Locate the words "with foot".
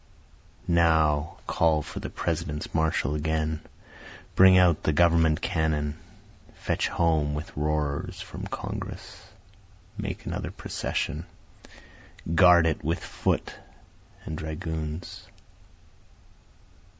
12.83-13.53